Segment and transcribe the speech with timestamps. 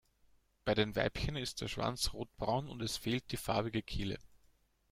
[0.65, 4.17] Bei den Weibchen ist der Schwanz rotbraun und es fehlt die farbige Kehle.